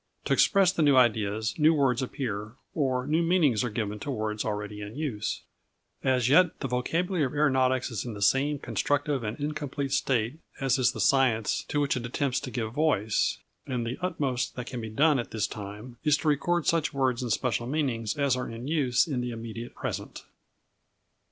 To 0.25 0.33
express 0.33 0.71
the 0.71 0.81
new 0.81 0.95
ideas, 0.97 1.53
new 1.59 1.75
words 1.75 2.01
appear, 2.01 2.53
or 2.73 3.05
new 3.05 3.21
meanings 3.21 3.63
are 3.63 3.69
given 3.69 3.99
to 3.99 4.09
words 4.09 4.43
already 4.43 4.81
in 4.81 4.95
use. 4.95 5.43
As 6.03 6.27
yet, 6.27 6.59
the 6.59 6.67
vocabulary 6.67 7.23
of 7.23 7.35
aeronautics 7.35 7.91
is 7.91 8.03
in 8.03 8.15
the 8.15 8.21
same 8.23 8.57
constructive 8.57 9.23
and 9.23 9.39
incomplete 9.39 9.91
state 9.91 10.39
as 10.59 10.79
is 10.79 10.93
the 10.93 10.99
science 10.99 11.63
to 11.67 11.79
which 11.79 11.95
it 11.95 12.03
attempts 12.03 12.39
to 12.39 12.49
give 12.49 12.73
voice, 12.73 13.37
and 13.67 13.85
the 13.85 13.99
utmost 14.01 14.55
that 14.55 14.65
can 14.65 14.81
be 14.81 14.89
done 14.89 15.19
at 15.19 15.29
this 15.29 15.45
time 15.45 15.97
is 16.03 16.17
to 16.17 16.27
record 16.27 16.65
such 16.65 16.95
words 16.95 17.21
and 17.21 17.31
special 17.31 17.67
meanings 17.67 18.17
as 18.17 18.35
are 18.35 18.49
in 18.49 18.67
use 18.67 19.05
in 19.05 19.21
the 19.21 19.29
immediate 19.29 19.75
present. 19.75 20.23